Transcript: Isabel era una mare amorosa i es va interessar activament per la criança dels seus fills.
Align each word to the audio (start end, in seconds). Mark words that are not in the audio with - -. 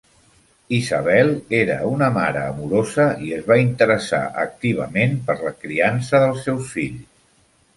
Isabel 0.75 1.27
era 1.57 1.75
una 1.89 2.07
mare 2.15 2.41
amorosa 2.53 3.05
i 3.25 3.29
es 3.41 3.45
va 3.51 3.59
interessar 3.65 4.23
activament 4.47 5.15
per 5.29 5.37
la 5.45 5.53
criança 5.67 6.23
dels 6.25 6.45
seus 6.49 6.75
fills. 6.79 7.07